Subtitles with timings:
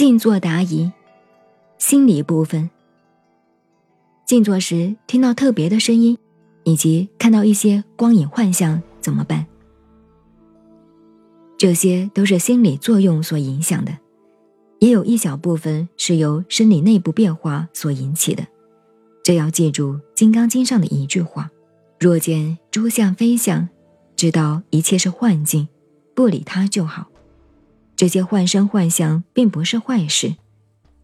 [0.00, 0.90] 静坐答疑，
[1.76, 2.70] 心理部分。
[4.24, 6.16] 静坐时听到特别的声音，
[6.64, 9.44] 以及看到一些光影幻象，怎么办？
[11.58, 13.94] 这些都是心理作用所影响的，
[14.78, 18.46] 也有一小部分是由生理内部变化所引起的。
[19.22, 21.50] 这要记住《金刚经》上的一句话
[22.00, 23.68] ：“若见诸相非相，
[24.16, 25.68] 知道一切是幻境，
[26.14, 27.08] 不理它就好。”
[28.00, 30.36] 这些幻生幻象并不是坏事，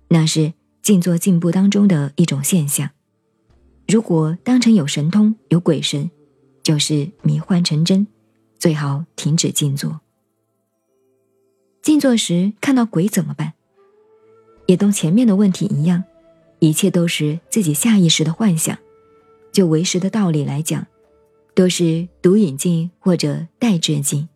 [0.09, 2.89] 那是静坐进步当中的一种现象。
[3.87, 6.11] 如果当成有神通、有鬼神，
[6.63, 8.07] 就是迷幻成真，
[8.59, 10.01] 最好停止静坐。
[11.83, 13.53] 静坐时看到鬼怎么办？
[14.65, 16.03] 也同前面的问题一样，
[16.61, 18.79] 一切都是自己下意识的幻想。
[19.53, 20.87] 就为识的道理来讲，
[21.55, 24.27] 都是独引境或者代致境。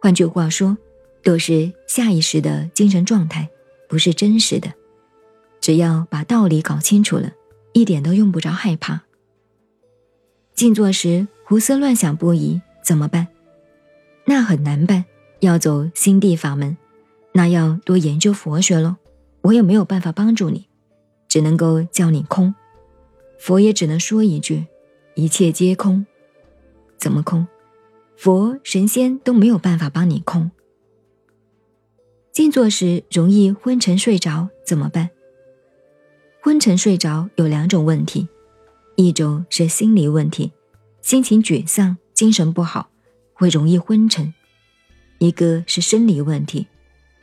[0.00, 0.78] 换句话说。
[1.22, 3.48] 都是下意识的精神状态，
[3.88, 4.72] 不是真实的。
[5.60, 7.32] 只要把道理搞清楚了，
[7.72, 9.02] 一点都用不着害怕。
[10.54, 13.28] 静坐时胡思乱想不已，怎么办？
[14.24, 15.04] 那很难办，
[15.40, 16.76] 要走心地法门，
[17.32, 18.96] 那要多研究佛学喽。
[19.42, 20.68] 我也没有办法帮助你，
[21.28, 22.54] 只能够叫你空。
[23.38, 24.66] 佛也只能说一句：
[25.14, 26.04] 一切皆空。
[26.98, 27.46] 怎么空？
[28.16, 30.50] 佛神仙都没有办法帮你空。
[32.32, 35.10] 静坐时容易昏沉睡着怎么办？
[36.40, 38.28] 昏沉睡着有两种问题，
[38.96, 40.52] 一种是心理问题，
[41.02, 42.88] 心情沮丧、精神不好，
[43.34, 44.32] 会容易昏沉；
[45.18, 46.68] 一个是生理问题，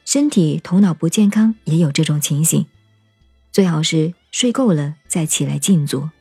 [0.04, 2.66] 身体头脑不健康也有这种情形。
[3.54, 6.12] 最好是睡够了再起来静坐。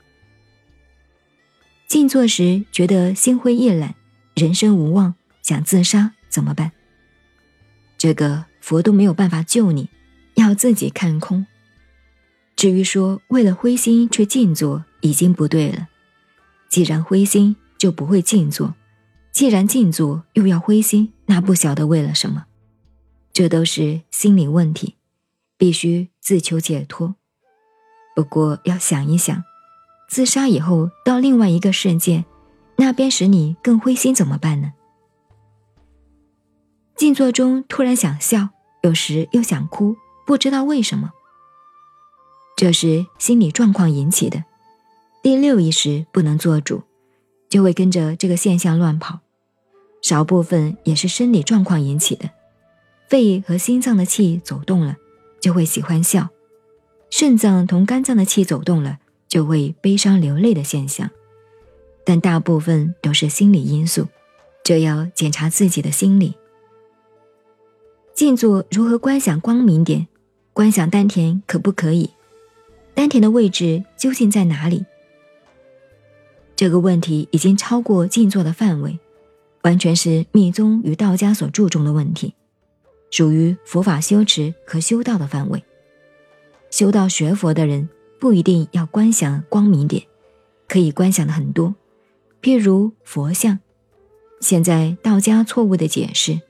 [1.89, 3.97] 静坐时觉得心灰意懒、
[4.37, 6.71] 人生无望，想自杀怎么办？
[7.99, 8.45] 这个。
[8.67, 9.89] 佛都没有办法救你，
[10.35, 11.47] 要自己看空。
[12.57, 15.87] 至于说为了灰心去静坐，已经不对了。
[16.69, 18.75] 既然灰心，就不会静坐；
[19.31, 22.47] 既然静坐又要灰心，那不晓得为了什么。
[23.33, 24.97] 这都是心理问题，
[25.57, 27.15] 必须自求解脱。
[28.17, 29.45] 不过要想一想，
[30.09, 32.25] 自杀以后到另外一个世界，
[32.79, 34.73] 那边使你更灰心，怎么办呢？
[36.97, 38.49] 静坐中突然想笑。
[38.83, 41.11] 有时又想哭，不知道为什么。
[42.57, 44.45] 这是心理状况引起的。
[45.23, 46.83] 第六意识不能做主，
[47.49, 49.21] 就会跟着这个现象乱跑。
[50.03, 52.31] 少部分也是生理状况引起的。
[53.09, 54.97] 肺和心脏的气走动了，
[55.41, 56.29] 就会喜欢笑；
[57.11, 58.99] 肾脏同肝脏的气走动了，
[59.29, 61.11] 就会悲伤流泪的现象。
[62.05, 64.07] 但大部分都是心理因素，
[64.63, 66.37] 这要检查自己的心理。
[68.17, 70.09] 静坐如何观想光明点？
[70.55, 72.09] 观想丹田可不可以？
[72.95, 74.87] 丹田的位置究竟在哪里？
[76.57, 78.99] 这个问题已经超过静坐的范围，
[79.65, 82.33] 完全是密宗与道家所注重的问题，
[83.11, 85.63] 属于佛法修持和修道的范围。
[86.71, 87.87] 修道学佛的人
[88.19, 90.03] 不一定要观想光明点，
[90.67, 91.75] 可以观想的很多，
[92.41, 93.59] 譬如佛像。
[94.41, 96.41] 现在道家错误的解释。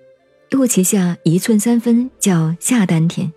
[0.49, 3.33] 肚脐下一寸三分叫下丹田，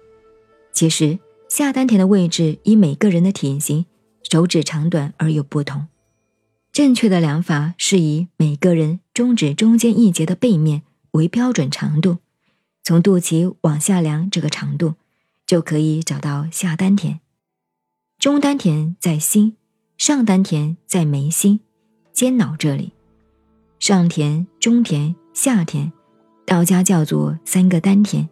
[0.72, 1.18] 其实
[1.50, 3.86] 下丹田的位置以每个人的体型、
[4.30, 5.88] 手指长短而有不同。
[6.72, 12.20] 正确的量法是以每个人中指中间一节的背面为标准长度，
[12.84, 14.94] 从肚脐往下量这个长度，
[15.47, 17.20] 就可以找到下丹田。
[18.20, 19.56] 中丹田在心，
[19.97, 21.62] 上丹田在眉心、
[22.14, 22.94] 肩脑这里。
[23.80, 25.91] 上田、中田、下田。
[26.50, 28.28] 道家叫做三个丹田，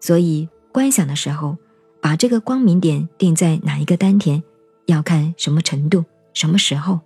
[0.00, 1.56] 所以观想的时候，
[2.02, 4.42] 把这个光明点定在哪一个丹田，
[4.86, 6.04] 要看什么程度、
[6.34, 6.98] 什么时候。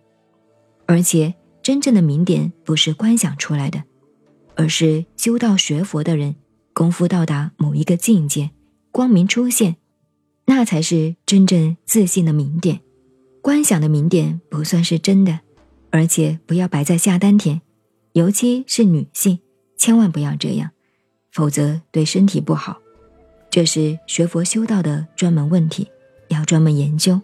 [0.86, 3.84] 而且真正的明点不是观想出来的，
[4.54, 6.34] 而是修道学佛的人
[6.72, 8.50] 功夫到达某一个境界，
[8.90, 9.76] 光明出现，
[10.46, 12.80] 那才是真正自信的明点。
[13.42, 15.40] 观想的明点不算是真的，
[15.90, 17.60] 而且不要摆在下丹田，
[18.14, 19.38] 尤其是女性。
[19.76, 20.70] 千万不要这样，
[21.30, 22.80] 否则对身体不好。
[23.50, 25.88] 这是学佛修道的专门问题，
[26.28, 27.20] 要专门研究。